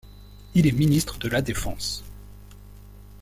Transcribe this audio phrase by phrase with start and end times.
[0.55, 2.03] Il est ministre de la Défense.